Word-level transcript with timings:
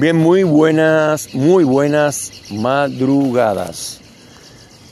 Bien, 0.00 0.16
muy 0.16 0.44
buenas, 0.44 1.34
muy 1.34 1.62
buenas 1.62 2.32
madrugadas. 2.50 4.00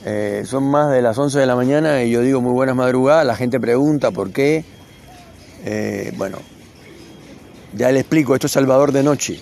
Eh, 0.05 0.43
son 0.45 0.65
más 0.65 0.91
de 0.91 1.01
las 1.01 1.17
11 1.17 1.39
de 1.39 1.47
la 1.47 1.55
mañana 1.55 2.03
y 2.03 2.11
yo 2.11 2.21
digo 2.21 2.41
muy 2.41 2.51
buenas 2.53 2.75
madrugadas. 2.75 3.25
La 3.25 3.35
gente 3.35 3.59
pregunta 3.59 4.11
por 4.11 4.31
qué. 4.31 4.63
Eh, 5.65 6.13
bueno, 6.15 6.37
ya 7.73 7.91
le 7.91 8.01
explico, 8.01 8.35
esto 8.35 8.45
es 8.45 8.53
Salvador 8.53 8.91
de 8.91 9.01
Noche. 9.01 9.39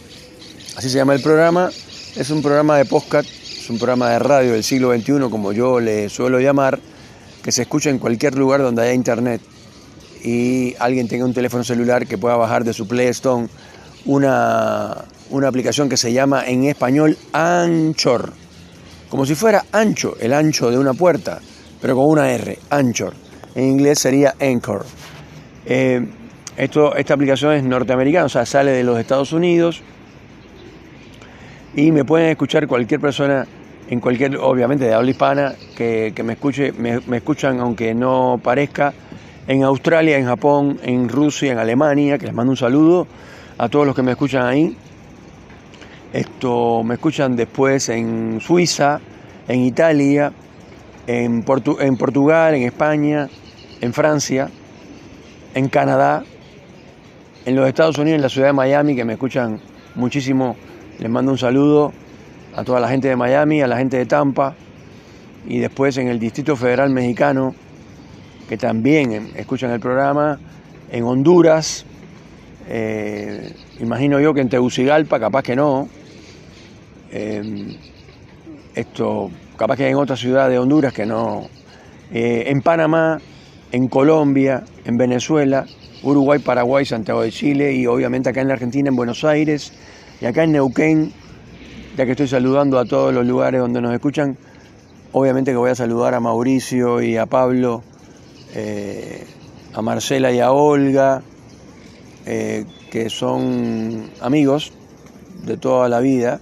Así 0.78 0.90
se 0.90 1.00
llama 1.00 1.14
el 1.16 1.22
programa. 1.22 1.70
Es 2.16 2.30
un 2.30 2.42
programa 2.42 2.78
de 2.78 2.86
podcast, 2.86 3.28
es 3.30 3.70
un 3.70 3.78
programa 3.78 4.10
de 4.12 4.20
radio 4.20 4.54
del 4.54 4.64
siglo 4.64 4.96
XXI, 4.96 5.30
como 5.30 5.52
yo 5.52 5.82
le 5.82 6.08
suelo 6.08 6.40
llamar, 6.40 6.80
que 7.44 7.52
se 7.52 7.64
escucha 7.64 7.90
en 7.90 8.00
cualquier 8.00 8.36
lugar 8.36 8.62
donde 8.62 8.84
haya 8.84 8.94
internet 8.94 9.42
y 10.24 10.76
alguien 10.80 11.10
tenga 11.10 11.26
un 11.26 11.34
teléfono 11.34 11.66
celular 11.66 12.08
que 12.08 12.18
pueda 12.18 12.38
bajar 12.38 12.64
de 12.64 12.72
su 12.74 12.88
Play 12.88 13.08
Store 13.08 13.48
una, 14.08 15.06
una 15.30 15.48
aplicación 15.48 15.88
que 15.88 15.98
se 15.98 16.12
llama 16.12 16.44
en 16.46 16.64
español 16.66 17.18
Anchor. 17.34 18.34
Como 19.10 19.26
si 19.26 19.36
fuera 19.36 19.64
ancho, 19.72 20.16
el 20.20 20.34
ancho 20.34 20.70
de 20.70 20.78
una 20.78 20.94
puerta, 20.94 21.40
pero 21.82 21.96
con 21.96 22.06
una 22.06 22.30
R, 22.32 22.58
Anchor. 22.70 23.14
En 23.56 23.66
inglés 23.66 24.00
sería 24.00 24.36
Anchor. 24.40 24.86
Eh, 25.66 26.06
esto, 26.58 26.96
esta 26.96 27.14
aplicación 27.14 27.54
es 27.54 27.64
norteamericana, 27.64 28.26
o 28.26 28.30
sea, 28.30 28.46
sale 28.46 28.72
de 28.72 28.84
los 28.84 29.00
Estados 29.00 29.32
Unidos 29.32 29.82
y 31.76 31.92
me 31.92 32.04
pueden 32.04 32.30
escuchar 32.30 32.68
cualquier 32.68 33.00
persona 33.00 33.46
en 33.90 34.00
cualquier, 34.02 34.36
obviamente 34.38 34.86
de 34.86 34.94
habla 34.94 35.12
hispana, 35.12 35.54
que, 35.76 36.14
me 36.26 36.34
escuche, 36.34 36.74
me, 36.74 37.00
me, 37.08 37.18
escuchan 37.18 37.60
aunque 37.60 37.94
no 37.94 38.40
parezca, 38.44 38.94
en 39.48 39.64
Australia, 39.64 40.18
en 40.18 40.26
Japón, 40.26 40.80
en 40.84 41.08
Rusia, 41.08 41.54
en 41.54 41.60
Alemania, 41.60 42.18
que 42.18 42.26
les 42.26 42.34
mando 42.34 42.52
un 42.52 42.58
saludo 42.58 43.08
a 43.58 43.70
todos 43.70 43.86
los 43.86 43.96
que 43.96 44.04
me 44.04 44.12
escuchan 44.12 44.46
ahí. 44.46 44.78
Esto 46.14 46.84
me 46.84 46.96
escuchan 46.96 47.36
después 47.36 47.90
en 47.90 48.40
Suiza, 48.40 49.00
en 49.48 49.62
Italia, 49.62 50.32
en, 51.06 51.44
en 51.80 51.98
Portugal, 51.98 52.56
en 52.56 52.64
España, 52.64 53.28
en 53.82 53.94
Francia, 53.94 54.50
en 55.54 55.70
Canadá, 55.70 56.24
en 57.46 57.56
los 57.56 57.68
Estados 57.68 57.98
Unidos, 57.98 58.16
en 58.18 58.22
la 58.22 58.30
ciudad 58.30 58.48
de 58.48 58.54
Miami, 58.54 58.96
que 58.96 59.06
me 59.06 59.14
escuchan 59.14 59.60
muchísimo. 59.96 60.56
Les 61.00 61.10
mando 61.10 61.32
un 61.32 61.38
saludo 61.38 61.92
a 62.56 62.64
toda 62.64 62.80
la 62.80 62.90
gente 62.90 63.08
de 63.08 63.16
Miami, 63.16 63.62
a 63.62 63.68
la 63.68 63.78
gente 63.78 63.98
de 63.98 64.06
Tampa, 64.06 64.56
y 65.48 65.60
después 65.60 65.98
en 65.98 66.08
el 66.08 66.20
Distrito 66.20 66.56
Federal 66.56 66.90
Mexicano, 66.90 67.54
que 68.50 68.58
también 68.58 69.32
escuchan 69.36 69.72
el 69.72 69.80
programa, 69.80 70.40
en 70.92 71.04
Honduras, 71.04 71.86
eh, 72.70 73.54
imagino 73.80 74.20
yo 74.20 74.34
que 74.34 74.42
en 74.42 74.50
Tegucigalpa, 74.50 75.20
capaz 75.20 75.44
que 75.44 75.56
no. 75.56 75.88
Eh, 77.12 77.78
esto, 78.76 79.32
capaz 79.56 79.78
que 79.78 79.88
en 79.88 79.96
otra 79.96 80.18
ciudad 80.18 80.50
de 80.50 80.60
Honduras 80.60 80.94
que 80.94 81.06
no. 81.06 81.48
Eh, 82.12 82.46
en 82.48 82.62
Panamá, 82.62 83.20
en 83.72 83.88
Colombia, 83.88 84.64
en 84.86 84.98
Venezuela, 84.98 85.66
Uruguay, 86.04 86.40
Paraguay, 86.40 86.86
Santiago 86.86 87.22
de 87.22 87.32
Chile 87.32 87.74
y 87.74 87.88
obviamente 87.88 88.30
acá 88.30 88.42
en 88.42 88.50
la 88.50 88.54
Argentina, 88.56 88.90
en 88.90 88.96
Buenos 88.96 89.24
Aires 89.24 89.74
y 90.20 90.26
acá 90.26 90.44
en 90.44 90.52
Neuquén, 90.52 91.12
ya 91.96 92.06
que 92.06 92.12
estoy 92.12 92.28
saludando 92.28 92.80
a 92.80 92.86
todos 92.86 93.14
los 93.14 93.26
lugares 93.26 93.62
donde 93.62 93.82
nos 93.82 93.94
escuchan, 93.94 94.38
obviamente 95.14 95.52
que 95.52 95.58
voy 95.58 95.72
a 95.72 95.76
saludar 95.76 96.14
a 96.14 96.20
Mauricio 96.20 97.02
y 97.02 97.18
a 97.18 97.26
Pablo, 97.26 97.84
a 99.74 99.82
Marcela 99.82 100.32
y 100.32 100.40
a 100.40 100.52
Olga, 100.52 101.22
eh, 102.30 102.66
que 102.92 103.10
son 103.10 104.10
amigos 104.20 104.74
de 105.46 105.56
toda 105.56 105.88
la 105.88 106.02
vida. 106.02 106.42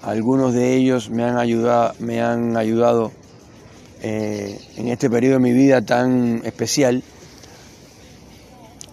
Algunos 0.00 0.54
de 0.54 0.74
ellos 0.74 1.10
me 1.10 1.24
han 1.24 1.38
ayudado, 1.38 1.94
me 1.98 2.22
han 2.22 2.56
ayudado 2.56 3.10
eh, 4.00 4.60
en 4.76 4.86
este 4.86 5.10
periodo 5.10 5.34
de 5.34 5.40
mi 5.40 5.52
vida 5.52 5.82
tan 5.82 6.42
especial. 6.44 7.02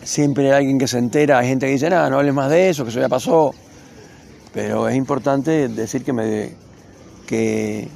Siempre 0.01 0.47
hay 0.47 0.57
alguien 0.57 0.79
que 0.79 0.87
se 0.87 0.97
entera, 0.97 1.37
hay 1.37 1.47
gente 1.47 1.67
que 1.67 1.73
dice, 1.73 1.91
nada, 1.91 2.09
no 2.09 2.17
hables 2.17 2.33
más 2.33 2.49
de 2.49 2.69
eso, 2.69 2.83
que 2.83 2.89
eso 2.89 2.99
ya 2.99 3.09
pasó. 3.09 3.53
Pero 4.51 4.89
es 4.89 4.95
importante 4.95 5.67
decir 5.67 6.03
que 6.03 6.13
me 6.13 6.55
que, 7.27 7.87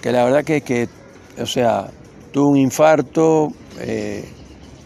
que 0.00 0.10
la 0.10 0.24
verdad 0.24 0.42
que, 0.42 0.62
que, 0.62 0.88
o 1.40 1.46
sea, 1.46 1.88
tuve 2.32 2.48
un 2.48 2.56
infarto, 2.56 3.52
eh, 3.78 4.24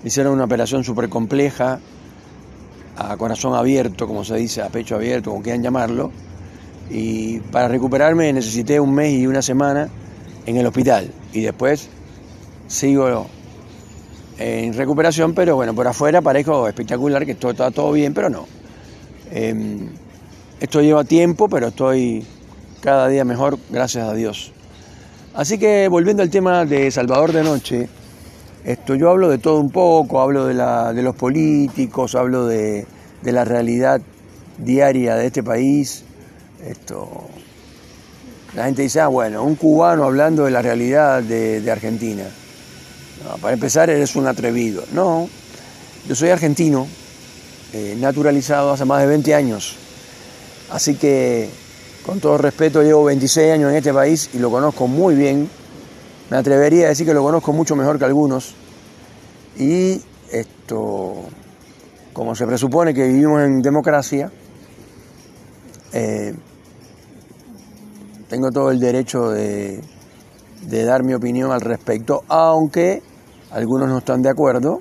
hicieron 0.04 0.34
una 0.34 0.44
operación 0.44 0.84
súper 0.84 1.08
compleja, 1.08 1.80
a 2.96 3.16
corazón 3.16 3.54
abierto, 3.54 4.06
como 4.06 4.24
se 4.24 4.36
dice, 4.36 4.62
a 4.62 4.68
pecho 4.68 4.96
abierto, 4.96 5.30
como 5.30 5.42
quieran 5.42 5.62
llamarlo. 5.62 6.10
Y 6.90 7.40
para 7.40 7.68
recuperarme 7.68 8.32
necesité 8.32 8.80
un 8.80 8.94
mes 8.94 9.12
y 9.12 9.26
una 9.26 9.42
semana 9.42 9.88
en 10.46 10.56
el 10.56 10.66
hospital. 10.66 11.10
Y 11.32 11.42
después 11.42 11.88
sigo 12.68 13.26
en 14.38 14.74
recuperación, 14.74 15.34
pero 15.34 15.56
bueno, 15.56 15.74
por 15.74 15.86
afuera 15.86 16.20
parezco 16.22 16.68
espectacular, 16.68 17.26
que 17.26 17.34
todo, 17.34 17.50
está 17.50 17.70
todo 17.70 17.92
bien, 17.92 18.14
pero 18.14 18.30
no. 18.30 18.46
Em, 19.30 19.88
esto 20.60 20.80
lleva 20.80 21.04
tiempo, 21.04 21.48
pero 21.48 21.68
estoy 21.68 22.24
cada 22.80 23.08
día 23.08 23.24
mejor, 23.24 23.58
gracias 23.70 24.08
a 24.08 24.14
Dios. 24.14 24.52
Así 25.34 25.58
que 25.58 25.88
volviendo 25.88 26.22
al 26.22 26.30
tema 26.30 26.64
de 26.64 26.90
Salvador 26.90 27.32
de 27.32 27.42
Noche, 27.42 27.88
esto, 28.66 28.96
yo 28.96 29.10
hablo 29.10 29.28
de 29.28 29.38
todo 29.38 29.60
un 29.60 29.70
poco, 29.70 30.20
hablo 30.20 30.46
de, 30.46 30.54
la, 30.54 30.92
de 30.92 31.00
los 31.00 31.14
políticos, 31.14 32.16
hablo 32.16 32.46
de, 32.46 32.84
la 33.22 33.44
realidad 33.44 34.00
diaria 34.58 35.14
de 35.14 35.26
este 35.26 35.44
país. 35.44 36.02
Esto, 36.68 37.28
la 38.56 38.64
gente 38.64 38.82
dice, 38.82 39.00
ah, 39.00 39.06
bueno, 39.06 39.44
un 39.44 39.54
cubano 39.54 40.02
hablando 40.02 40.46
de 40.46 40.50
la 40.50 40.62
realidad 40.62 41.22
de, 41.22 41.70
Argentina. 41.70 42.24
para 43.40 43.54
empezar, 43.54 43.88
eres 43.88 44.16
un 44.16 44.26
atrevido. 44.26 44.82
No, 44.92 45.28
yo 46.08 46.16
soy 46.16 46.30
argentino, 46.30 46.88
eh, 47.72 47.96
naturalizado 48.00 48.72
hace 48.72 48.84
más 48.84 49.00
de 49.00 49.06
20 49.06 49.32
años. 49.32 49.76
Así 50.72 50.96
que, 50.96 51.48
con 52.04 52.18
todo 52.18 52.36
respeto, 52.36 52.82
llevo 52.82 53.04
26 53.04 53.52
años 53.52 53.70
en 53.70 53.76
este 53.76 53.94
país 53.94 54.28
y 54.34 54.40
lo 54.40 54.50
conozco 54.50 54.88
muy 54.88 55.14
bien 55.14 55.48
me 56.30 56.36
atrevería 56.36 56.86
a 56.86 56.88
decir 56.88 57.06
que 57.06 57.14
lo 57.14 57.22
conozco 57.22 57.52
mucho 57.52 57.76
mejor 57.76 57.98
que 57.98 58.04
algunos. 58.04 58.54
Y 59.56 60.02
esto, 60.30 61.14
como 62.12 62.34
se 62.34 62.46
presupone 62.46 62.92
que 62.92 63.06
vivimos 63.06 63.42
en 63.42 63.62
democracia, 63.62 64.30
eh, 65.92 66.34
tengo 68.28 68.50
todo 68.50 68.70
el 68.70 68.80
derecho 68.80 69.30
de, 69.30 69.80
de 70.62 70.84
dar 70.84 71.04
mi 71.04 71.14
opinión 71.14 71.52
al 71.52 71.60
respecto, 71.60 72.24
aunque 72.28 73.02
algunos 73.52 73.88
no 73.88 73.98
están 73.98 74.22
de 74.22 74.28
acuerdo. 74.28 74.80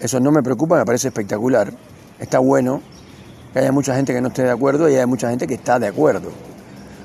Eso 0.00 0.20
no 0.20 0.32
me 0.32 0.42
preocupa, 0.42 0.78
me 0.78 0.84
parece 0.84 1.08
espectacular. 1.08 1.72
Está 2.18 2.38
bueno 2.38 2.80
que 3.52 3.58
haya 3.58 3.72
mucha 3.72 3.94
gente 3.94 4.12
que 4.12 4.20
no 4.20 4.28
esté 4.28 4.42
de 4.42 4.50
acuerdo 4.50 4.88
y 4.88 4.94
hay 4.94 5.06
mucha 5.06 5.30
gente 5.30 5.46
que 5.46 5.54
está 5.54 5.78
de 5.78 5.86
acuerdo. 5.86 6.30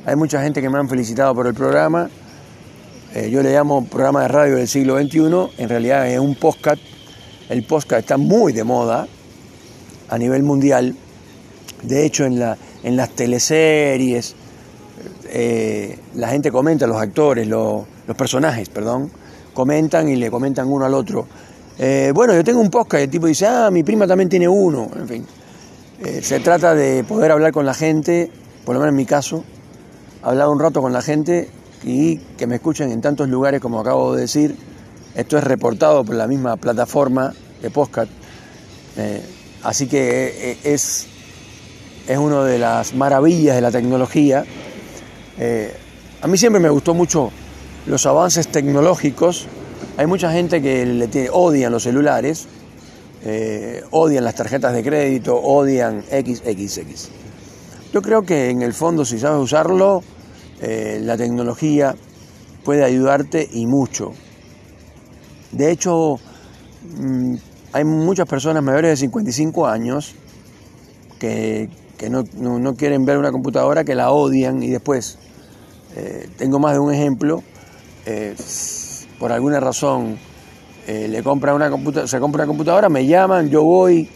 Hay 0.05 0.15
mucha 0.15 0.41
gente 0.41 0.61
que 0.61 0.69
me 0.69 0.79
han 0.79 0.89
felicitado 0.89 1.35
por 1.35 1.47
el 1.47 1.53
programa 1.53 2.09
eh, 3.13 3.29
yo 3.29 3.43
le 3.43 3.51
llamo 3.51 3.83
programa 3.83 4.21
de 4.21 4.29
radio 4.29 4.55
del 4.55 4.69
siglo 4.69 4.97
XXI, 4.97 5.61
en 5.61 5.67
realidad 5.69 6.07
es 6.07 6.17
un 6.17 6.35
podcast. 6.35 6.81
El 7.49 7.63
podcast 7.63 8.03
está 8.03 8.15
muy 8.15 8.53
de 8.53 8.63
moda 8.63 9.05
a 10.07 10.17
nivel 10.17 10.43
mundial. 10.43 10.95
De 11.83 12.05
hecho, 12.05 12.23
en, 12.23 12.39
la, 12.39 12.57
en 12.83 12.95
las 12.95 13.09
teleseries, 13.09 14.33
eh, 15.25 15.99
la 16.15 16.29
gente 16.29 16.51
comenta, 16.51 16.87
los 16.87 17.01
actores, 17.01 17.45
los, 17.47 17.83
personajes, 18.17 18.69
perdón, 18.69 19.11
comentan 19.53 20.07
y 20.07 20.15
le 20.15 20.31
comentan 20.31 20.69
uno 20.69 20.85
al 20.85 20.93
otro. 20.93 21.27
Eh, 21.79 22.13
bueno, 22.15 22.33
yo 22.33 22.45
tengo 22.45 22.61
un 22.61 22.69
podcast 22.69 23.01
y 23.01 23.03
el 23.03 23.09
tipo 23.09 23.27
dice, 23.27 23.45
ah, 23.45 23.69
mi 23.71 23.83
prima 23.83 24.07
también 24.07 24.29
tiene 24.29 24.47
uno. 24.47 24.89
En 24.95 25.07
fin, 25.09 25.25
se 26.21 26.39
trata 26.39 26.73
de 26.73 27.03
poder 27.03 27.31
hablar 27.31 27.51
con 27.51 27.65
la 27.65 27.73
gente, 27.73 28.31
por 28.63 28.73
lo 28.73 28.79
menos 28.79 28.93
en 28.93 28.97
mi 28.97 29.05
caso, 29.05 29.43
hablar 30.21 30.47
un 30.47 30.61
rato 30.61 30.81
con 30.81 30.93
la 30.93 31.01
gente 31.01 31.49
y 31.83 32.17
que 32.17 32.47
me 32.47 32.55
escuchen 32.55 32.91
en 32.91 33.01
tantos 33.01 33.29
lugares 33.29 33.61
como 33.61 33.79
acabo 33.79 34.15
de 34.15 34.21
decir. 34.21 34.55
Esto 35.15 35.37
es 35.37 35.43
reportado 35.43 36.05
por 36.05 36.15
la 36.15 36.27
misma 36.27 36.55
plataforma 36.55 37.33
de 37.61 37.69
podcast. 37.69 38.11
Eh, 38.97 39.21
así 39.63 39.87
que 39.87 40.51
eh, 40.51 40.57
es, 40.63 41.07
es 42.07 42.17
una 42.17 42.43
de 42.45 42.59
las 42.59 42.93
maravillas 42.93 43.55
de 43.55 43.61
la 43.61 43.71
tecnología. 43.71 44.45
Eh, 45.37 45.75
a 46.21 46.27
mí 46.27 46.37
siempre 46.37 46.61
me 46.61 46.69
gustó 46.69 46.93
mucho 46.93 47.31
los 47.87 48.05
avances 48.05 48.47
tecnológicos. 48.47 49.47
Hay 49.97 50.05
mucha 50.05 50.31
gente 50.31 50.61
que 50.61 50.85
le 50.85 51.07
tiene, 51.07 51.29
los 51.69 51.83
celulares, 51.83 52.47
odian 53.91 54.23
las 54.23 54.35
tarjetas 54.35 54.73
de 54.73 54.83
crédito, 54.83 55.35
odian 55.35 56.03
XXX. 56.03 57.09
Yo 57.93 58.01
creo 58.01 58.21
que 58.23 58.49
en 58.49 58.61
el 58.61 58.73
fondo 58.73 59.03
si 59.03 59.19
sabes 59.19 59.43
usarlo, 59.43 60.03
eh, 60.61 60.99
la 61.01 61.17
tecnología 61.17 61.95
puede 62.63 62.83
ayudarte 62.83 63.49
y 63.51 63.65
mucho. 63.65 64.11
De 65.51 65.71
hecho, 65.71 66.19
mm, 66.97 67.35
hay 67.73 67.83
muchas 67.83 68.27
personas 68.27 68.63
mayores 68.63 68.91
de 68.91 68.97
55 68.97 69.67
años 69.67 70.13
que, 71.19 71.69
que 71.97 72.09
no, 72.09 72.23
quieren 72.75 73.05
ver 73.05 73.17
una 73.17 73.31
computadora, 73.31 73.83
que 73.83 73.95
la 73.95 74.11
odian 74.11 74.61
y 74.61 74.69
después, 74.69 75.17
eh, 75.95 76.29
tengo 76.37 76.59
más 76.59 76.73
de 76.73 76.79
un 76.79 76.93
ejemplo, 76.93 77.41
eh, 78.05 78.35
por 79.19 79.31
alguna 79.31 79.59
razón 79.59 80.17
le 80.87 81.23
compra 81.23 81.53
una 81.53 81.69
se 82.05 82.19
compra 82.19 82.43
una 82.43 82.47
computadora, 82.47 82.89
me 82.89 83.05
llaman, 83.05 83.49
yo 83.49 83.63
voy, 83.63 84.09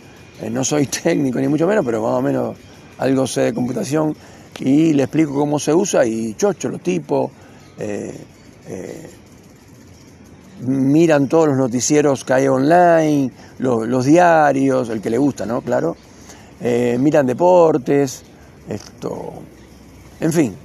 no 0.52 0.64
soy 0.66 0.88
técnico 1.04 1.40
ni 1.40 1.48
mucho 1.48 1.66
menos, 1.68 1.86
pero 1.86 2.02
más 2.02 2.12
o 2.12 2.22
menos 2.22 2.58
algo 2.98 3.26
sé 3.28 3.42
de 3.42 3.54
computación 3.54 4.16
y 4.60 4.94
le 4.94 5.04
explico 5.04 5.34
cómo 5.34 5.60
se 5.60 5.74
usa 5.74 6.06
y 6.06 6.34
chocho, 6.36 6.70
los 6.70 6.82
tipos 6.82 7.32
miran 10.62 11.28
todos 11.28 11.50
los 11.50 11.58
noticieros 11.58 12.24
que 12.24 12.34
hay 12.34 12.48
online, 12.48 13.32
los, 13.60 14.06
diarios, 14.06 14.90
el 14.90 15.02
que 15.02 15.10
le 15.10 15.18
gusta, 15.18 15.46
¿no? 15.46 15.62
Claro. 15.62 15.96
Eh, 16.62 16.98
miran 17.00 17.26
deportes, 17.26 18.24
esto, 18.70 19.34
en 20.20 20.34
fin. 20.34 20.56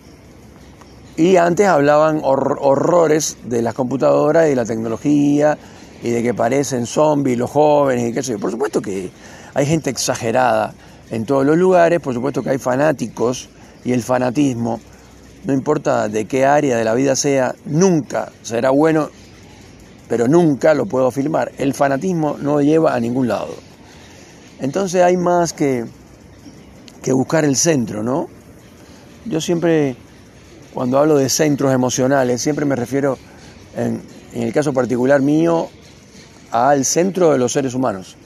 Y 1.16 1.36
antes 1.36 1.66
hablaban 1.66 2.20
horrores 2.22 3.36
de 3.44 3.62
las 3.62 3.75
computadoras 3.75 4.46
y 4.46 4.50
de 4.50 4.56
la 4.56 4.64
tecnología 4.64 5.58
y 6.02 6.10
de 6.10 6.22
que 6.22 6.32
parecen 6.32 6.86
zombies 6.86 7.36
los 7.36 7.50
jóvenes 7.50 8.08
y 8.08 8.12
qué 8.14 8.22
sé 8.22 8.32
yo. 8.32 8.38
Por 8.38 8.50
supuesto 8.50 8.81
que 8.81 9.10
hay 9.52 9.66
gente 9.66 9.90
exagerada 9.90 10.72
en 11.10 11.26
todos 11.26 11.44
los 11.44 11.58
lugares, 11.58 12.00
por 12.00 12.14
supuesto 12.14 12.43
que 12.43 12.50
hay 12.50 12.58
fanáticos 12.58 13.50
y 13.85 13.93
el 13.93 14.03
fanatismo, 14.03 14.81
no 15.44 15.53
importa 15.53 16.09
de 16.09 16.27
qué 16.27 16.44
área 16.44 16.77
de 16.77 16.85
la 16.85 16.94
vida 16.94 17.17
sea, 17.17 17.55
nunca 17.65 18.31
será 18.43 18.71
bueno 18.71 19.11
pero 20.11 20.27
nunca 20.27 20.75
lo 20.75 20.87
puedo 20.87 21.06
afirmar. 21.06 21.53
El 21.56 21.73
fanatismo 21.73 22.37
no 22.37 22.61
lleva 22.61 22.97
a 22.97 23.00
ningún 23.00 23.29
lado. 23.29 23.55
Entonces 24.59 25.03
hay 25.03 25.17
más 25.17 25.53
que, 25.53 25.85
que 27.00 27.12
buscar 27.12 27.44
el 27.44 27.55
centro, 27.55 28.03
¿no? 28.03 28.27
Yo 29.25 29.41
siempre, 29.41 29.94
cuando 30.75 30.99
hablo 30.99 31.17
de 31.17 31.29
centros 31.29 31.73
emocionales, 31.73 32.43
siempre 32.43 32.65
me 32.65 32.75
refiero, 32.75 33.19
en, 33.77 34.03
en 34.32 34.43
el 34.43 34.53
caso 34.53 34.73
particular 34.73 35.23
mío, 35.23 35.69
al 36.50 36.85
centro 36.85 37.31
de 37.31 37.38
los 37.38 37.53
seres 37.53 37.75
humanos. 37.75 38.17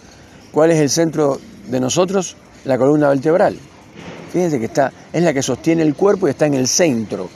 ¿Cuál 0.52 0.70
es 0.70 0.80
el 0.80 0.88
centro 0.88 1.38
de 1.68 1.80
nosotros? 1.80 2.34
La 2.64 2.78
columna 2.78 3.10
vertebral. 3.10 3.58
Fíjense 4.34 4.58
que 4.58 4.66
está, 4.66 4.92
es 5.12 5.22
la 5.22 5.32
que 5.32 5.42
sostiene 5.42 5.82
el 5.82 5.94
cuerpo 5.94 6.26
y 6.26 6.30
está 6.30 6.44
en 6.44 6.54
el 6.54 6.66
centro. 6.66 7.30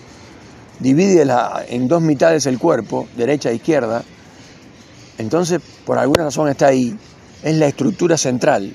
Divide 0.80 1.24
en 1.68 1.86
dos 1.86 2.02
mitades 2.02 2.44
el 2.46 2.58
cuerpo, 2.58 3.06
derecha 3.16 3.50
e 3.50 3.54
izquierda, 3.54 4.02
entonces, 5.18 5.60
por 5.86 5.96
alguna 5.96 6.24
razón 6.24 6.48
está 6.48 6.66
ahí, 6.66 6.96
es 7.44 7.56
la 7.56 7.68
estructura 7.68 8.16
central. 8.16 8.72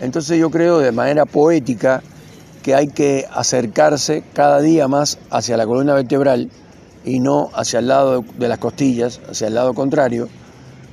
Entonces 0.00 0.36
yo 0.36 0.50
creo 0.50 0.80
de 0.80 0.90
manera 0.90 1.26
poética 1.26 2.02
que 2.64 2.74
hay 2.74 2.88
que 2.88 3.26
acercarse 3.32 4.24
cada 4.32 4.60
día 4.60 4.88
más 4.88 5.18
hacia 5.30 5.56
la 5.56 5.64
columna 5.64 5.94
vertebral 5.94 6.50
y 7.04 7.20
no 7.20 7.50
hacia 7.54 7.78
el 7.78 7.86
lado 7.86 8.24
de 8.36 8.48
las 8.48 8.58
costillas, 8.58 9.20
hacia 9.30 9.46
el 9.46 9.54
lado 9.54 9.74
contrario, 9.74 10.28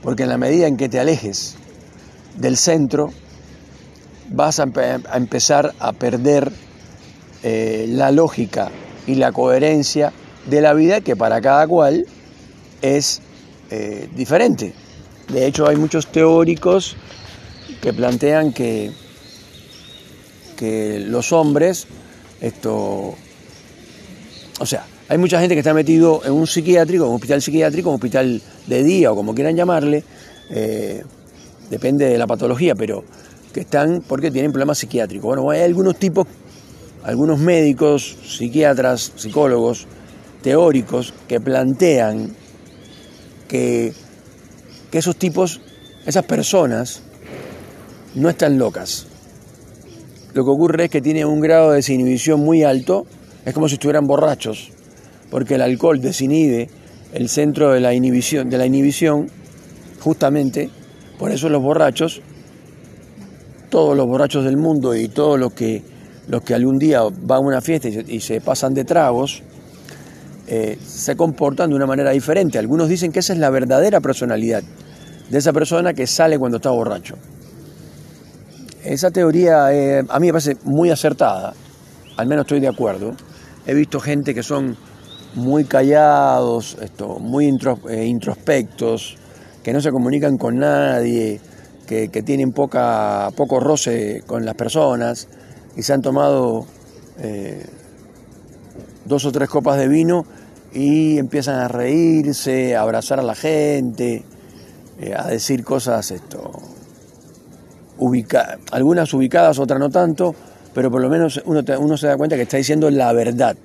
porque 0.03 0.23
en 0.23 0.29
la 0.29 0.37
medida 0.37 0.67
en 0.67 0.77
que 0.77 0.89
te 0.89 0.99
alejes 0.99 1.55
del 2.37 2.55
centro, 2.55 3.09
vas 4.29 4.59
a, 4.59 4.65
empezar 5.13 5.73
a 5.79 5.93
perder 5.93 6.51
eh, 7.43 7.85
la 7.89 8.11
lógica 8.11 8.71
y 9.05 9.15
la 9.15 9.31
coherencia 9.31 10.13
de 10.49 10.61
la 10.61 10.73
vida 10.73 11.01
que 11.01 11.15
para 11.15 11.41
cada 11.41 11.67
cual 11.67 12.05
es 12.81 13.21
eh, 13.69 14.09
diferente. 14.15 14.73
De 15.27 15.45
hecho, 15.45 15.67
hay 15.67 15.75
muchos 15.75 16.07
teóricos 16.07 16.95
que 17.81 17.93
plantean 17.93 18.53
que, 18.53 18.91
que 20.55 20.99
los 20.99 21.31
hombres, 21.33 21.87
esto, 22.39 23.15
o 24.59 24.65
sea, 24.65 24.85
hay 25.09 25.17
mucha 25.17 25.39
gente 25.39 25.55
que 25.55 25.59
está 25.59 25.73
metido 25.73 26.21
en 26.25 26.33
un 26.33 26.47
psiquiátrico, 26.47 27.05
en 27.05 27.09
un 27.11 27.15
hospital 27.15 27.41
psiquiátrico, 27.41 27.89
un 27.89 27.95
hospital 27.95 28.41
de 28.65 28.83
día 28.83 29.11
o 29.11 29.15
como 29.15 29.33
quieran 29.33 29.55
llamarle, 29.55 30.03
eh, 30.49 31.03
depende 31.69 32.05
de 32.05 32.17
la 32.17 32.27
patología, 32.27 32.75
pero 32.75 33.03
que 33.53 33.61
están 33.61 34.03
porque 34.05 34.31
tienen 34.31 34.51
problemas 34.51 34.77
psiquiátricos. 34.77 35.25
Bueno, 35.25 35.49
hay 35.49 35.61
algunos 35.61 35.97
tipos, 35.97 36.27
algunos 37.03 37.39
médicos, 37.39 38.17
psiquiatras, 38.25 39.13
psicólogos, 39.15 39.87
teóricos, 40.41 41.13
que 41.27 41.39
plantean 41.39 42.35
que 43.47 43.93
que 44.91 44.97
esos 44.97 45.15
tipos, 45.15 45.61
esas 46.05 46.25
personas, 46.25 47.01
no 48.15 48.29
están 48.29 48.57
locas. 48.57 49.07
Lo 50.33 50.43
que 50.43 50.51
ocurre 50.51 50.85
es 50.85 50.89
que 50.89 51.01
tienen 51.01 51.27
un 51.27 51.41
grado 51.41 51.71
de 51.71 51.77
desinhibición 51.77 52.39
muy 52.39 52.63
alto, 52.63 53.05
es 53.45 53.53
como 53.53 53.67
si 53.67 53.75
estuvieran 53.75 54.07
borrachos, 54.07 54.71
porque 55.29 55.55
el 55.55 55.61
alcohol 55.61 55.99
desinhibe 56.01 56.69
el 57.13 57.29
centro 57.29 57.71
de 57.71 57.79
la 57.79 57.93
inhibición, 57.93 58.49
de 58.49 58.57
la 58.57 58.65
inhibición 58.65 59.29
justamente, 59.99 60.69
por 61.17 61.31
eso 61.31 61.49
los 61.49 61.61
borrachos, 61.61 62.21
todos 63.69 63.97
los 63.97 64.07
borrachos 64.07 64.45
del 64.45 64.57
mundo 64.57 64.95
y 64.95 65.09
todos 65.09 65.39
los 65.39 65.53
que, 65.53 65.81
los 66.27 66.41
que 66.41 66.53
algún 66.53 66.77
día 66.77 67.01
van 67.03 67.37
a 67.37 67.39
una 67.39 67.61
fiesta 67.61 67.87
y 67.87 68.19
se 68.19 68.41
pasan 68.41 68.73
de 68.73 68.83
tragos, 68.83 69.41
eh, 70.47 70.77
se 70.85 71.15
comportan 71.15 71.69
de 71.69 71.75
una 71.75 71.85
manera 71.85 72.11
diferente. 72.11 72.57
Algunos 72.57 72.89
dicen 72.89 73.11
que 73.11 73.19
esa 73.19 73.33
es 73.33 73.39
la 73.39 73.49
verdadera 73.49 73.99
personalidad 73.99 74.63
de 75.29 75.37
esa 75.37 75.53
persona 75.53 75.93
que 75.93 76.07
sale 76.07 76.37
cuando 76.37 76.57
está 76.57 76.69
borracho. 76.69 77.15
Esa 78.83 79.11
teoría 79.11 79.73
eh, 79.73 80.05
a 80.07 80.19
mí 80.19 80.27
me 80.27 80.33
parece 80.33 80.57
muy 80.63 80.89
acertada, 80.89 81.53
al 82.15 82.27
menos 82.27 82.45
estoy 82.45 82.59
de 82.59 82.69
acuerdo. 82.69 83.13
He 83.65 83.73
visto 83.73 83.99
gente 83.99 84.33
que 84.33 84.43
son 84.43 84.77
muy 85.35 85.65
callados, 85.65 86.77
esto, 86.81 87.19
muy 87.19 87.45
eh, 87.89 88.05
introspectos, 88.05 89.17
que 89.63 89.73
no 89.73 89.81
se 89.81 89.91
comunican 89.91 90.37
con 90.37 90.57
nadie, 90.59 91.41
que, 91.85 92.07
tienen 92.25 92.51
poca, 92.51 93.29
poco 93.35 93.59
roce 93.59 94.23
con 94.25 94.45
las 94.45 94.55
personas 94.55 95.27
y 95.77 95.83
se 95.83 95.93
han 95.93 96.01
tomado 96.01 96.65
dos 99.07 99.25
o 99.25 99.31
tres 99.31 99.49
copas 99.49 99.77
de 99.77 99.87
vino 99.87 100.25
y 100.73 101.17
empiezan 101.17 101.55
a 101.55 101.67
reírse, 101.67 102.75
a 102.75 102.81
abrazar 102.81 103.19
a 103.19 103.23
la 103.23 103.35
gente, 103.35 104.23
eh, 104.99 105.13
a 105.15 105.27
decir 105.27 105.63
cosas 105.63 106.11
esto, 106.11 106.51
algunas 108.71 109.13
ubicadas, 109.13 109.59
otras 109.59 109.79
no 109.79 109.89
tanto, 109.89 110.35
pero 110.73 110.91
por 110.91 111.01
lo 111.01 111.09
menos 111.09 111.41
uno, 111.45 111.97
se 111.97 112.07
da 112.07 112.17
cuenta 112.17 112.35
que 112.35 112.43
está 112.43 112.57
diciendo 112.57 112.89
la 112.89 113.11
verdad. 113.13 113.55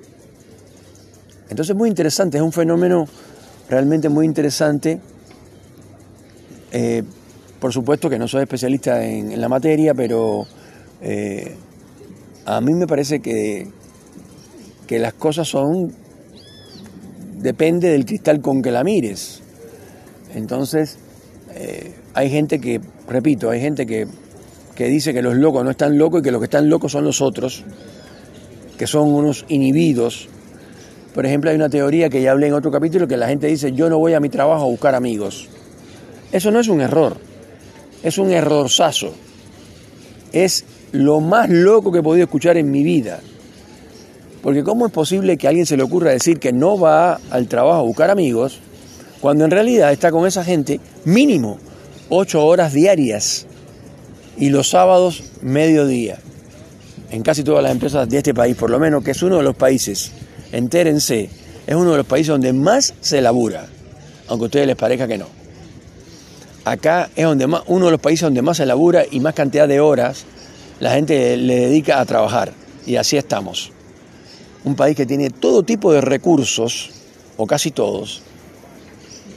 Entonces 1.49 1.71
es 1.71 1.75
muy 1.75 1.89
interesante, 1.89 2.37
es 2.37 2.43
un 2.43 2.53
fenómeno 2.53 3.07
realmente 3.69 4.09
muy 4.09 4.25
interesante. 4.25 4.99
Eh, 6.71 7.03
por 7.59 7.71
supuesto 7.71 8.09
que 8.09 8.17
no 8.17 8.27
soy 8.27 8.43
especialista 8.43 9.03
en, 9.05 9.39
la 9.39 9.47
materia, 9.47 9.93
pero 9.93 10.47
eh, 11.01 11.55
a 12.45 12.61
mí 12.61 12.73
me 12.73 12.87
parece 12.87 13.21
que, 13.21 13.67
que 14.87 14.99
las 14.99 15.13
cosas 15.13 15.47
son 15.47 15.93
depende 17.43 17.89
del 17.89 18.05
cristal 18.05 18.41
con 18.41 18.61
que 18.61 18.71
la 18.71 18.83
mires. 18.83 19.41
Entonces, 20.33 20.97
eh, 21.55 21.93
hay 22.13 22.29
gente 22.29 22.59
que, 22.59 22.81
repito, 23.07 23.49
hay 23.49 23.59
gente 23.59 23.85
que, 23.85 24.07
que 24.75 24.87
dice 24.87 25.13
que 25.13 25.21
los 25.21 25.35
locos 25.35 25.63
no 25.63 25.71
están 25.71 25.97
locos 25.97 26.21
y 26.21 26.23
que 26.23 26.31
los 26.31 26.39
que 26.39 26.45
están 26.45 26.69
locos 26.69 26.93
son 26.93 27.03
los 27.03 27.21
otros, 27.21 27.63
que 28.77 28.87
son 28.87 29.09
unos 29.13 29.45
inhibidos. 29.49 30.29
Por 31.13 31.25
ejemplo, 31.25 31.51
hay 31.51 31.55
una 31.55 31.69
teoría 31.69 32.09
que 32.09 32.21
ya 32.21 32.31
hablé 32.31 32.47
en 32.47 32.53
otro 32.53 32.71
capítulo 32.71 33.07
que 33.07 33.17
la 33.17 33.27
gente 33.27 33.47
dice, 33.47 33.73
yo 33.73 33.89
no 33.89 33.99
voy 33.99 34.13
a 34.13 34.19
mi 34.19 34.29
trabajo 34.29 34.63
a 34.63 34.67
buscar 34.67 34.95
amigos. 34.95 35.49
Eso 36.31 36.49
no 36.49 36.59
es 36.59 36.67
un 36.67 36.81
error, 36.81 37.17
es 38.01 38.17
un 38.17 38.31
errorzazo. 38.31 39.13
Es 40.31 40.65
lo 40.93 41.19
más 41.19 41.49
loco 41.49 41.91
que 41.91 41.99
he 41.99 42.03
podido 42.03 42.23
escuchar 42.23 42.55
en 42.55 42.71
mi 42.71 42.83
vida. 42.83 43.19
Porque 44.41 44.63
¿cómo 44.63 44.85
es 44.85 44.91
posible 44.91 45.37
que 45.37 45.47
a 45.47 45.49
alguien 45.49 45.65
se 45.65 45.75
le 45.75 45.83
ocurra 45.83 46.11
decir 46.11 46.39
que 46.39 46.53
no 46.53 46.77
va 46.77 47.19
al 47.31 47.47
trabajo 47.47 47.79
a 47.79 47.83
buscar 47.83 48.09
amigos 48.11 48.59
cuando 49.19 49.43
en 49.43 49.51
realidad 49.51 49.91
está 49.91 50.11
con 50.11 50.27
esa 50.27 50.43
gente 50.43 50.79
mínimo 51.05 51.57
ocho 52.09 52.45
horas 52.45 52.73
diarias 52.73 53.47
y 54.37 54.49
los 54.49 54.69
sábados 54.69 55.23
mediodía? 55.41 56.19
En 57.09 57.23
casi 57.23 57.43
todas 57.43 57.63
las 57.63 57.71
empresas 57.71 58.07
de 58.07 58.17
este 58.17 58.33
país, 58.33 58.55
por 58.55 58.69
lo 58.69 58.79
menos, 58.79 59.03
que 59.03 59.11
es 59.11 59.23
uno 59.23 59.37
de 59.37 59.43
los 59.43 59.55
países, 59.55 60.11
entérense, 60.51 61.29
es 61.65 61.75
uno 61.75 61.91
de 61.91 61.97
los 61.97 62.05
países 62.05 62.29
donde 62.29 62.53
más 62.53 62.93
se 63.01 63.21
labura, 63.21 63.65
aunque 64.27 64.45
a 64.45 64.47
ustedes 64.47 64.67
les 64.67 64.75
parezca 64.75 65.07
que 65.07 65.17
no. 65.17 65.27
Acá 66.65 67.09
es 67.15 67.25
donde 67.25 67.47
más, 67.47 67.63
uno 67.67 67.85
de 67.85 67.91
los 67.91 67.99
países 68.01 68.21
donde 68.21 68.41
más 68.41 68.57
se 68.57 68.65
labura 68.65 69.03
y 69.09 69.19
más 69.19 69.33
cantidad 69.33 69.67
de 69.67 69.79
horas 69.79 70.25
la 70.83 70.91
gente 70.91 71.37
le 71.37 71.55
dedica 71.61 71.99
a 71.99 72.05
trabajar. 72.05 72.53
Y 72.85 72.97
así 72.97 73.15
estamos 73.17 73.71
un 74.63 74.75
país 74.75 74.95
que 74.95 75.05
tiene 75.05 75.29
todo 75.29 75.63
tipo 75.63 75.91
de 75.91 76.01
recursos, 76.01 76.91
o 77.37 77.45
casi 77.45 77.71
todos. 77.71 78.21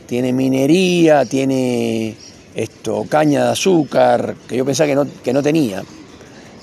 Tiene 0.07 0.33
minería, 0.33 1.25
tiene 1.25 2.15
esto, 2.55 3.07
caña 3.09 3.47
de 3.47 3.51
azúcar, 3.53 4.37
que 4.49 4.57
yo 4.57 4.65
pensaba 4.65 4.89
que 4.89 4.95
no, 4.95 5.07
que 5.23 5.33
no 5.33 5.43
tenía. 5.43 5.83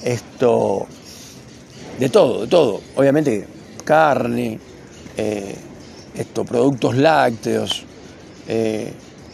Esto, 0.03 0.85
de 1.99 2.09
todo, 2.09 2.41
de 2.41 2.47
todo. 2.47 2.81
Obviamente 2.95 3.47
carne, 3.83 4.59
eh, 5.17 5.55
estos 6.15 6.47
productos 6.47 6.95
lácteos, 6.95 7.83
eh, 8.47 8.93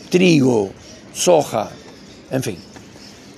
trigo, 0.09 0.71
soja, 1.13 1.69
en 2.31 2.41
fin. 2.41 2.57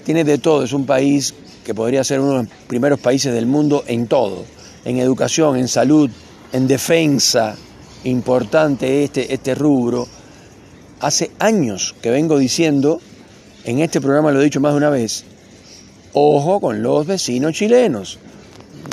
Tiene 0.05 0.23
de 0.23 0.37
todo, 0.37 0.63
es 0.63 0.71
un 0.71 0.85
país 0.85 1.33
que 1.63 1.73
podría 1.75 2.03
ser 2.03 2.19
uno 2.19 2.31
de 2.31 2.43
los 2.43 2.47
primeros 2.67 2.99
países 2.99 3.33
del 3.33 3.45
mundo 3.45 3.83
en 3.87 4.07
todo, 4.07 4.45
en 4.85 4.97
educación, 4.97 5.57
en 5.57 5.67
salud, 5.67 6.09
en 6.51 6.67
defensa, 6.67 7.55
importante 8.03 9.03
este, 9.03 9.33
este 9.33 9.55
rubro. 9.55 10.07
Hace 10.99 11.31
años 11.39 11.95
que 12.01 12.11
vengo 12.11 12.37
diciendo, 12.37 12.99
en 13.63 13.79
este 13.79 14.01
programa 14.01 14.31
lo 14.31 14.41
he 14.41 14.43
dicho 14.43 14.59
más 14.59 14.73
de 14.73 14.77
una 14.77 14.89
vez, 14.89 15.23
ojo 16.13 16.59
con 16.59 16.81
los 16.81 17.05
vecinos 17.05 17.53
chilenos. 17.53 18.19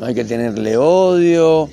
No 0.00 0.06
hay 0.06 0.14
que 0.14 0.24
tenerle 0.24 0.76
odio, 0.76 1.68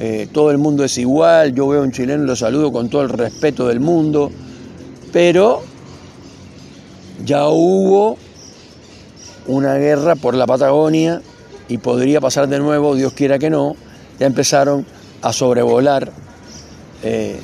eh, 0.00 0.28
todo 0.32 0.50
el 0.50 0.58
mundo 0.58 0.84
es 0.84 0.96
igual, 0.98 1.54
yo 1.54 1.68
veo 1.68 1.80
a 1.80 1.84
un 1.84 1.92
chileno 1.92 2.24
y 2.24 2.26
lo 2.26 2.36
saludo 2.36 2.72
con 2.72 2.88
todo 2.88 3.02
el 3.02 3.08
respeto 3.08 3.66
del 3.66 3.80
mundo, 3.80 4.30
pero 5.12 5.62
ya 7.24 7.48
hubo 7.48 8.16
una 9.48 9.74
guerra 9.74 10.14
por 10.14 10.34
la 10.34 10.46
Patagonia 10.46 11.20
y 11.68 11.78
podría 11.78 12.20
pasar 12.20 12.48
de 12.48 12.58
nuevo, 12.58 12.94
Dios 12.94 13.12
quiera 13.14 13.38
que 13.38 13.50
no, 13.50 13.74
ya 14.18 14.26
empezaron 14.26 14.86
a 15.22 15.32
sobrevolar 15.32 16.12
eh, 17.02 17.40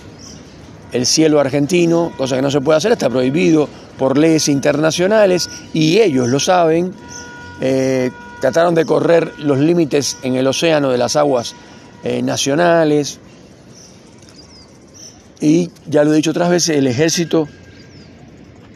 el 0.93 1.07
cielo 1.07 1.41
argentino, 1.41 2.13
cosa 2.17 2.37
que 2.37 2.43
no 2.43 2.51
se 2.51 2.61
puede 2.61 2.77
hacer, 2.77 2.93
está 2.93 3.11
prohibido 3.11 3.69
por 3.99 4.17
leyes 4.17 4.49
internacionales 4.49 5.49
y 5.73 5.99
ellos 5.99 6.29
lo 6.29 6.39
saben, 6.39 6.93
eh, 7.61 8.11
trataron 8.41 8.75
de 8.75 8.85
correr 8.85 9.33
los 9.39 9.59
límites 9.59 10.19
en 10.23 10.37
el 10.37 10.47
océano 10.47 10.91
de 10.91 10.99
las 10.99 11.17
aguas 11.17 11.55
eh, 12.05 12.23
nacionales. 12.23 13.19
Y 15.41 15.71
ya 15.87 16.05
lo 16.05 16.13
he 16.13 16.17
dicho 16.17 16.31
otras 16.31 16.51
veces, 16.51 16.77
el 16.77 16.87
ejército 16.87 17.49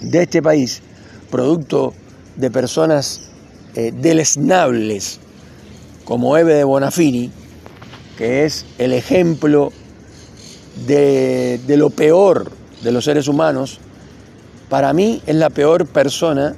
de 0.01 0.23
este 0.23 0.43
país, 0.43 0.83
producto 1.31 1.95
de 2.39 2.51
personas 2.51 3.21
eh, 3.75 3.93
deleznables 3.95 5.21
como 6.05 6.39
Eve 6.39 6.55
de 6.55 6.65
Bonafini, 6.65 7.31
que 8.17 8.45
es 8.45 8.65
el 8.79 8.93
ejemplo 8.93 9.73
de, 10.87 11.61
de 11.67 11.77
lo 11.77 11.91
peor 11.91 12.51
de 12.83 12.93
los 12.93 13.05
seres 13.05 13.29
humanos, 13.29 13.79
para 14.71 14.93
mí 14.93 15.21
es 15.27 15.35
la 15.35 15.51
peor 15.51 15.87
persona 15.87 16.55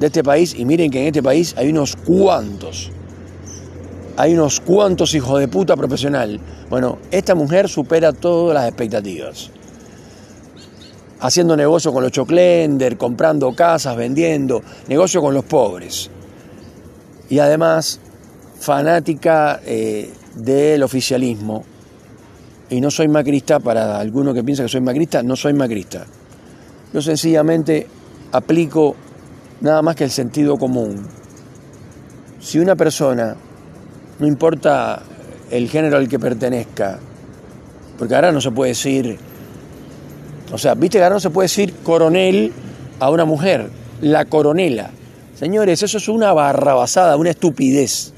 de 0.00 0.06
este 0.06 0.24
país 0.24 0.54
y 0.56 0.64
miren 0.64 0.90
que 0.90 1.00
en 1.00 1.06
este 1.08 1.22
país 1.22 1.54
hay 1.56 1.68
unos 1.68 1.94
cuantos, 1.94 2.90
hay 4.16 4.34
unos 4.34 4.60
cuantos 4.60 5.14
hijos 5.14 5.38
de 5.38 5.48
puta 5.48 5.76
profesional. 5.76 6.40
Bueno, 6.70 6.98
esta 7.10 7.34
mujer 7.34 7.68
supera 7.68 8.12
todas 8.12 8.54
las 8.54 8.66
expectativas. 8.66 9.50
Haciendo 11.22 11.56
negocio 11.56 11.92
con 11.92 12.02
los 12.02 12.12
choclender, 12.12 12.98
comprando 12.98 13.54
casas, 13.54 13.96
vendiendo, 13.96 14.62
negocio 14.88 15.20
con 15.20 15.32
los 15.32 15.44
pobres. 15.44 16.10
Y 17.30 17.38
además, 17.38 18.00
fanática 18.58 19.60
eh, 19.64 20.12
del 20.36 20.82
oficialismo. 20.82 21.64
Y 22.70 22.80
no 22.80 22.90
soy 22.90 23.08
macrista, 23.08 23.60
para 23.60 23.98
alguno 23.98 24.34
que 24.34 24.44
piensa 24.44 24.62
que 24.62 24.68
soy 24.68 24.80
macrista, 24.80 25.22
no 25.22 25.36
soy 25.36 25.52
macrista. 25.52 26.06
Yo 26.92 27.00
sencillamente 27.00 27.86
aplico 28.32 28.96
nada 29.60 29.82
más 29.82 29.96
que 29.96 30.04
el 30.04 30.10
sentido 30.10 30.56
común. 30.58 31.06
Si 32.40 32.58
una 32.58 32.76
persona, 32.76 33.36
no 34.18 34.26
importa 34.26 35.02
el 35.50 35.68
género 35.68 35.96
al 35.96 36.08
que 36.08 36.18
pertenezca, 36.18 36.98
porque 37.98 38.14
ahora 38.14 38.32
no 38.32 38.40
se 38.40 38.50
puede 38.50 38.70
decir, 38.70 39.18
o 40.52 40.58
sea, 40.58 40.74
viste 40.74 41.02
ahora 41.02 41.14
no 41.14 41.20
se 41.20 41.30
puede 41.30 41.46
decir 41.46 41.74
coronel 41.82 42.52
a 43.00 43.10
una 43.10 43.24
mujer, 43.24 43.70
la 44.00 44.26
coronela. 44.26 44.90
Señores, 45.38 45.82
eso 45.82 45.98
es 45.98 46.08
una 46.08 46.32
barrabasada, 46.32 47.16
una 47.16 47.30
estupidez. 47.30 48.12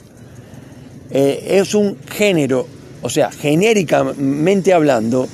Eh, 1.11 1.59
es 1.61 1.75
un 1.75 1.97
género, 2.07 2.67
o 3.01 3.09
sea, 3.09 3.31
genéricamente 3.31 4.75
hablando, 4.75 5.27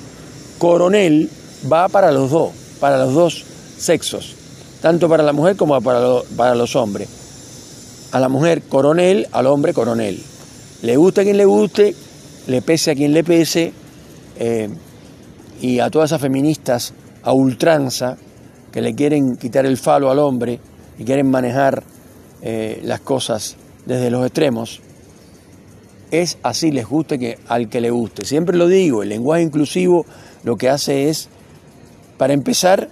coronel 0.58 1.30
va 1.70 1.88
para 1.88 2.12
los 2.12 2.30
dos, 2.30 2.50
para 2.78 2.98
los 2.98 3.14
dos 3.14 3.44
sexos 3.78 4.36
tanto 4.80 5.08
para 5.08 5.22
la 5.22 5.32
mujer 5.32 5.56
como 5.56 5.80
para, 5.80 6.54
los 6.54 6.76
hombres. 6.76 7.08
A 8.12 8.20
la 8.20 8.28
mujer 8.28 8.62
coronel, 8.62 9.28
al 9.32 9.46
hombre 9.46 9.72
coronel. 9.72 10.20
Le 10.82 10.96
guste 10.96 11.20
a 11.20 11.24
quien 11.24 11.36
le 11.36 11.44
guste, 11.44 11.94
le 12.46 12.62
pese 12.62 12.90
a 12.90 12.94
quien 12.94 13.12
le 13.12 13.22
pese, 13.22 13.72
eh, 14.38 14.68
y 15.60 15.80
a 15.80 15.90
todas 15.90 16.10
esas 16.10 16.20
feministas 16.20 16.94
a 17.22 17.32
ultranza 17.32 18.16
que 18.72 18.80
le 18.80 18.94
quieren 18.94 19.36
quitar 19.36 19.66
el 19.66 19.76
falo 19.76 20.10
al 20.10 20.18
hombre 20.18 20.60
y 20.98 21.04
quieren 21.04 21.30
manejar 21.30 21.82
eh, 22.42 22.80
las 22.84 23.00
cosas 23.00 23.56
desde 23.86 24.10
los 24.10 24.24
extremos, 24.24 24.80
es 26.10 26.38
así, 26.42 26.70
les 26.70 26.86
guste 26.86 27.18
que 27.18 27.38
al 27.48 27.68
que 27.68 27.80
le 27.80 27.90
guste. 27.90 28.24
Siempre 28.24 28.56
lo 28.56 28.66
digo, 28.66 29.02
el 29.02 29.08
lenguaje 29.08 29.42
inclusivo 29.42 30.06
lo 30.42 30.56
que 30.56 30.68
hace 30.68 31.08
es, 31.08 31.28
para 32.16 32.32
empezar, 32.32 32.88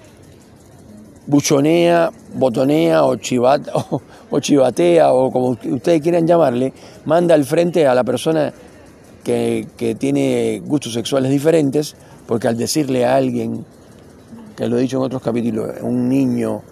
buchonea, 1.27 2.11
botonea 2.35 3.05
o, 3.05 3.17
o, 4.31 4.41
chivatea 4.41 5.13
o 5.13 5.31
como 5.31 5.49
ustedes 5.51 6.01
quieran 6.01 6.27
llamarle, 6.27 6.73
manda 7.05 7.35
al 7.35 7.45
frente 7.45 7.87
a 7.87 7.95
la 7.95 8.05
persona 8.05 8.53
que, 9.25 9.97
tiene 9.99 10.61
gustos 10.65 10.95
sexuales 10.95 11.31
diferentes, 11.31 11.97
porque 12.27 12.49
al 12.49 12.57
decirle 12.57 13.05
a 13.05 13.17
alguien, 13.17 13.65
que 14.57 14.67
lo 14.67 14.79
he 14.79 14.83
dicho 14.83 14.99
en 14.99 15.05
otros 15.05 15.23
capítulos, 15.23 15.71
un 15.83 16.09
niño, 16.09 16.63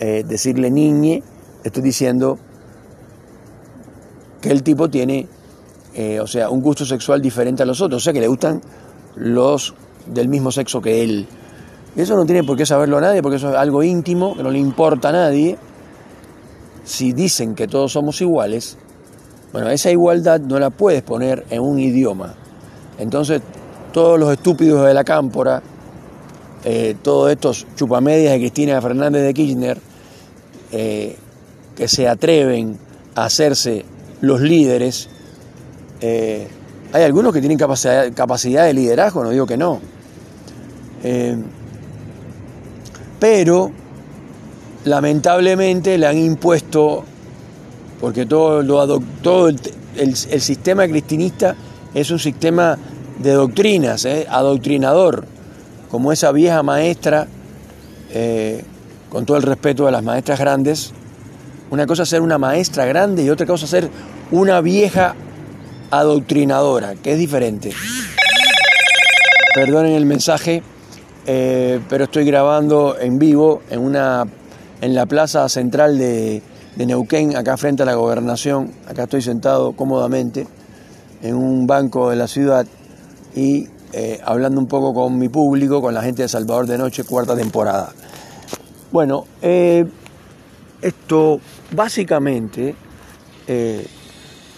eh, 0.00 0.24
decirle 0.26 0.70
niñe, 0.70 1.22
estoy 1.62 1.82
diciendo 1.82 2.38
que 4.40 4.50
el 4.50 4.62
tipo 4.62 4.90
tiene, 4.90 5.26
eh, 5.94 6.20
o 6.20 6.26
sea, 6.26 6.50
un 6.50 6.60
gusto 6.60 6.84
sexual 6.84 7.22
diferente 7.22 7.62
a 7.62 7.66
los 7.66 7.80
otros, 7.80 8.02
o 8.02 8.04
sea, 8.04 8.12
que 8.12 8.20
le 8.20 8.28
gustan 8.28 8.60
los 9.16 9.74
del 10.06 10.28
mismo 10.28 10.50
sexo 10.50 10.80
que 10.80 11.02
él. 11.02 11.26
Eso 11.96 12.16
no 12.16 12.26
tiene 12.26 12.42
por 12.42 12.56
qué 12.56 12.66
saberlo 12.66 13.00
nadie, 13.00 13.22
porque 13.22 13.36
eso 13.36 13.50
es 13.50 13.56
algo 13.56 13.82
íntimo, 13.82 14.36
que 14.36 14.42
no 14.42 14.50
le 14.50 14.58
importa 14.58 15.10
a 15.10 15.12
nadie. 15.12 15.56
Si 16.84 17.12
dicen 17.12 17.54
que 17.54 17.68
todos 17.68 17.92
somos 17.92 18.20
iguales, 18.20 18.76
bueno, 19.54 19.70
esa 19.70 19.90
igualdad 19.90 20.40
no 20.40 20.58
la 20.58 20.68
puedes 20.68 21.02
poner 21.02 21.46
en 21.48 21.62
un 21.62 21.78
idioma. 21.78 22.34
Entonces, 22.98 23.40
todos 23.92 24.20
los 24.20 24.30
estúpidos 24.30 24.84
de 24.84 24.92
la 24.92 25.04
cámpora, 25.04 25.62
eh, 26.64 26.96
todos 27.00 27.30
estos 27.30 27.66
chupamedias 27.74 28.32
de 28.32 28.38
Cristina 28.40 28.82
Fernández 28.82 29.22
de 29.22 29.32
Kirchner, 29.32 29.78
eh, 30.72 31.16
que 31.74 31.88
se 31.88 32.06
atreven 32.06 32.76
a 33.14 33.24
hacerse 33.24 33.86
los 34.20 34.42
líderes, 34.42 35.08
eh, 36.02 36.48
hay 36.92 37.02
algunos 37.02 37.32
que 37.32 37.40
tienen 37.40 37.56
capacidad, 37.56 38.12
capacidad, 38.12 38.66
de 38.66 38.74
liderazgo, 38.74 39.24
no 39.24 39.30
digo 39.30 39.46
que 39.46 39.56
no 39.56 39.80
pero 43.24 43.70
lamentablemente 44.84 45.96
le 45.96 46.06
han 46.06 46.18
impuesto, 46.18 47.06
porque 48.00 48.26
todo, 48.26 48.62
lo 48.62 49.00
todo 49.22 49.48
el, 49.48 50.16
sistema 50.16 50.86
cristinista 50.86 51.54
es 51.94 52.10
un 52.10 52.18
sistema 52.18 52.76
de 53.18 53.32
doctrinas, 53.32 54.04
¿eh? 54.04 54.26
adoctrinador, 54.28 55.24
como 55.90 56.12
esa 56.12 56.32
vieja 56.32 56.62
maestra, 56.62 57.28
eh, 58.10 58.64
con 59.08 59.24
todo 59.24 59.36
el 59.36 59.44
respeto 59.44 59.86
a 59.86 59.90
las 59.90 60.02
maestras 60.02 60.38
grandes, 60.38 60.92
una 61.70 61.86
cosa 61.86 62.02
es 62.02 62.08
ser 62.08 62.20
una 62.20 62.38
maestra 62.38 62.84
grande 62.84 63.24
y 63.24 63.30
otra 63.30 63.46
cosa 63.46 63.64
es 63.64 63.70
ser 63.70 63.88
una 64.30 64.60
vieja 64.60 65.14
adoctrinadora, 65.90 66.94
que 66.96 67.12
es 67.12 67.18
diferente. 67.18 67.72
Perdonen 69.54 69.92
el 69.92 70.04
mensaje, 70.04 70.62
eh, 71.26 71.80
pero 71.88 72.04
estoy 72.04 72.24
grabando 72.24 72.96
en 72.98 73.18
vivo 73.18 73.62
en, 73.70 73.80
una, 73.80 74.26
en 74.80 74.94
la 74.94 75.06
plaza 75.06 75.48
central 75.48 75.96
de, 75.96 76.42
Neuquén, 76.76 77.36
acá 77.36 77.56
frente 77.56 77.82
a 77.82 77.86
la 77.86 77.94
gobernación. 77.94 78.72
Acá 78.88 79.04
estoy 79.04 79.22
sentado 79.22 79.72
cómodamente 79.72 80.46
en 81.22 81.34
un 81.34 81.66
banco 81.66 82.10
de 82.10 82.16
la 82.16 82.26
ciudad 82.26 82.66
y 83.34 83.68
eh, 83.92 84.20
hablando 84.24 84.60
un 84.60 84.66
poco 84.66 84.92
con 84.92 85.18
mi 85.18 85.28
público, 85.28 85.80
con 85.80 85.94
la 85.94 86.02
gente 86.02 86.22
de 86.22 86.28
Salvador 86.28 86.66
de 86.66 86.78
Noche, 86.78 87.04
cuarta 87.04 87.36
temporada. 87.36 87.92
Bueno, 88.92 89.24
eh, 89.40 89.86
esto 90.82 91.40
básicamente, 91.72 92.74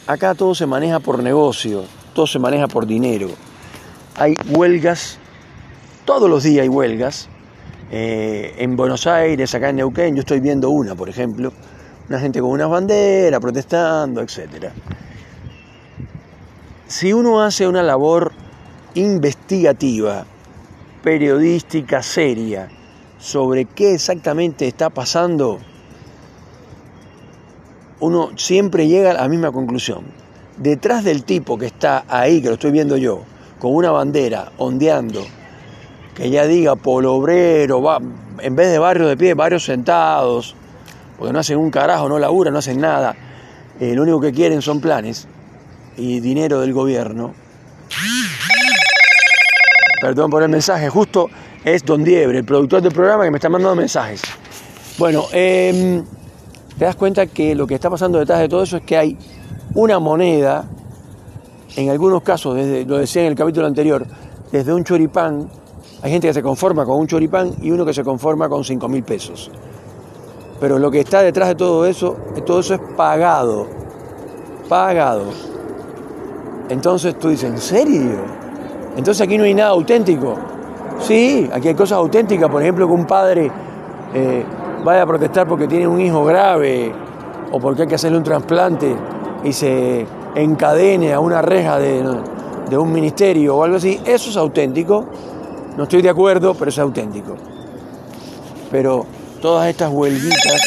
acá 0.06 0.34
todo 0.34 0.54
se 0.54 0.66
maneja 0.66 1.00
por 1.00 1.22
negocio, 1.22 1.84
todo 2.14 2.26
se 2.26 2.38
maneja 2.38 2.66
por 2.66 2.86
dinero. 2.86 3.28
Hay 4.16 4.34
huelgas 4.50 5.18
todos 6.06 6.30
los 6.30 6.44
días 6.44 6.62
hay 6.62 6.68
huelgas. 6.68 7.28
Eh, 7.90 8.54
en 8.58 8.76
Buenos 8.76 9.06
Aires, 9.08 9.54
acá 9.54 9.70
en 9.70 9.76
Neuquén, 9.76 10.14
yo 10.14 10.20
estoy 10.20 10.38
viendo 10.38 10.70
una, 10.70 10.94
por 10.94 11.08
ejemplo, 11.08 11.52
una 12.08 12.20
gente 12.20 12.40
con 12.40 12.50
unas 12.50 12.68
banderas 12.68 13.40
protestando, 13.40 14.20
etc. 14.20 14.70
si 16.86 17.12
uno 17.12 17.42
hace 17.42 17.66
una 17.66 17.82
labor 17.82 18.32
investigativa, 18.94 20.24
periodística 21.02 22.02
seria, 22.02 22.68
sobre 23.18 23.64
qué 23.64 23.94
exactamente 23.94 24.68
está 24.68 24.90
pasando, 24.90 25.58
uno 28.00 28.30
siempre 28.36 28.86
llega 28.86 29.10
a 29.10 29.14
la 29.14 29.28
misma 29.28 29.52
conclusión. 29.52 30.04
Detrás 30.56 31.04
del 31.04 31.24
tipo 31.24 31.58
que 31.58 31.66
está 31.66 32.04
ahí, 32.08 32.40
que 32.40 32.48
lo 32.48 32.54
estoy 32.54 32.70
viendo 32.70 32.96
yo, 32.96 33.22
con 33.58 33.74
una 33.74 33.90
bandera 33.90 34.52
ondeando, 34.58 35.24
que 36.14 36.30
ya 36.30 36.46
diga 36.46 36.76
polo 36.76 37.14
obrero, 37.14 37.82
va, 37.82 38.00
en 38.40 38.56
vez 38.56 38.70
de 38.70 38.78
barrio 38.78 39.06
de 39.06 39.16
pie, 39.16 39.34
barrios 39.34 39.64
sentados, 39.64 40.54
porque 41.18 41.32
no 41.32 41.38
hacen 41.38 41.58
un 41.58 41.70
carajo, 41.70 42.08
no 42.08 42.18
laburan, 42.18 42.52
no 42.52 42.58
hacen 42.58 42.80
nada. 42.80 43.14
Eh, 43.80 43.94
lo 43.94 44.02
único 44.02 44.20
que 44.20 44.32
quieren 44.32 44.62
son 44.62 44.80
planes 44.80 45.26
y 45.96 46.20
dinero 46.20 46.60
del 46.60 46.72
gobierno. 46.72 47.34
Perdón 50.00 50.30
por 50.30 50.42
el 50.42 50.48
mensaje, 50.48 50.88
justo 50.88 51.28
es 51.64 51.84
Don 51.84 52.04
Diebre, 52.04 52.38
el 52.38 52.44
productor 52.44 52.82
del 52.82 52.92
programa, 52.92 53.24
que 53.24 53.30
me 53.30 53.38
está 53.38 53.48
mandando 53.48 53.74
mensajes. 53.74 54.22
Bueno, 54.98 55.24
em, 55.32 56.04
te 56.78 56.84
das 56.84 56.96
cuenta 56.96 57.26
que 57.26 57.54
lo 57.54 57.66
que 57.66 57.74
está 57.74 57.90
pasando 57.90 58.18
detrás 58.18 58.40
de 58.40 58.48
todo 58.48 58.62
eso 58.62 58.76
es 58.76 58.82
que 58.82 58.96
hay 58.96 59.18
una 59.74 59.98
moneda, 59.98 60.64
en 61.76 61.90
algunos 61.90 62.22
casos, 62.22 62.54
desde, 62.54 62.84
lo 62.84 62.98
decía 62.98 63.22
en 63.22 63.28
el 63.28 63.34
capítulo 63.34 63.66
anterior, 63.66 64.06
desde 64.52 64.72
un 64.72 64.84
choripán, 64.84 65.50
hay 66.02 66.10
gente 66.10 66.28
que 66.28 66.34
se 66.34 66.42
conforma 66.42 66.84
con 66.84 66.98
un 66.98 67.06
choripán 67.06 67.54
y 67.60 67.70
uno 67.70 67.84
que 67.84 67.92
se 67.92 68.04
conforma 68.04 68.48
con 68.48 68.64
5 68.64 68.88
mil 68.88 69.02
pesos. 69.02 69.50
Pero 70.60 70.78
lo 70.78 70.90
que 70.90 71.00
está 71.00 71.22
detrás 71.22 71.48
de 71.48 71.54
todo 71.54 71.86
eso, 71.86 72.16
todo 72.44 72.60
eso 72.60 72.74
es 72.74 72.80
pagado. 72.96 73.66
Pagado. 74.68 75.24
Entonces 76.68 77.18
tú 77.18 77.28
dices, 77.28 77.50
¿en 77.50 77.58
serio? 77.58 78.18
Entonces 78.96 79.20
aquí 79.20 79.36
no 79.36 79.44
hay 79.44 79.54
nada 79.54 79.70
auténtico. 79.70 80.34
Sí, 81.00 81.48
aquí 81.52 81.68
hay 81.68 81.74
cosas 81.74 81.98
auténticas, 81.98 82.50
por 82.50 82.62
ejemplo, 82.62 82.86
que 82.86 82.92
un 82.92 83.06
padre 83.06 83.50
eh, 84.14 84.44
vaya 84.82 85.02
a 85.02 85.06
protestar 85.06 85.46
porque 85.46 85.68
tiene 85.68 85.86
un 85.86 86.00
hijo 86.00 86.24
grave 86.24 86.92
o 87.52 87.60
porque 87.60 87.82
hay 87.82 87.88
que 87.88 87.94
hacerle 87.96 88.18
un 88.18 88.24
trasplante 88.24 88.96
y 89.44 89.52
se 89.52 90.06
encadene 90.34 91.12
a 91.12 91.20
una 91.20 91.42
reja 91.42 91.78
de, 91.78 92.02
de 92.68 92.78
un 92.78 92.92
ministerio 92.92 93.56
o 93.56 93.62
algo 93.62 93.76
así, 93.76 94.00
eso 94.04 94.30
es 94.30 94.36
auténtico. 94.36 95.04
No 95.76 95.82
estoy 95.82 96.00
de 96.00 96.08
acuerdo, 96.08 96.54
pero 96.54 96.70
es 96.70 96.78
auténtico. 96.78 97.36
Pero 98.70 99.06
todas 99.46 99.68
estas 99.68 99.92
huelguitas, 99.92 100.60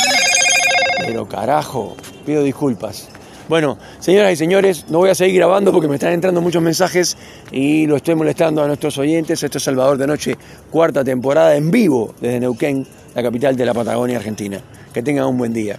pero 1.05 1.27
carajo, 1.27 1.97
pido 2.25 2.43
disculpas. 2.43 3.09
Bueno, 3.49 3.77
señoras 3.99 4.31
y 4.31 4.35
señores, 4.37 4.85
no 4.87 4.99
voy 4.99 5.09
a 5.09 5.15
seguir 5.15 5.35
grabando 5.35 5.73
porque 5.73 5.89
me 5.89 5.95
están 5.95 6.13
entrando 6.13 6.39
muchos 6.39 6.63
mensajes 6.63 7.17
y 7.51 7.87
lo 7.87 7.97
estoy 7.97 8.15
molestando 8.15 8.63
a 8.63 8.67
nuestros 8.67 8.97
oyentes. 8.97 9.43
Esto 9.43 9.57
es 9.57 9.65
Salvador 9.65 9.97
de 9.97 10.07
Noche, 10.07 10.37
cuarta 10.71 11.03
temporada 11.03 11.57
en 11.57 11.71
vivo 11.71 12.15
desde 12.21 12.39
Neuquén, 12.39 12.87
la 13.13 13.21
capital 13.21 13.57
de 13.57 13.65
la 13.65 13.73
Patagonia 13.73 14.15
Argentina. 14.15 14.61
Que 14.93 15.03
tengan 15.03 15.25
un 15.25 15.37
buen 15.37 15.51
día. 15.51 15.77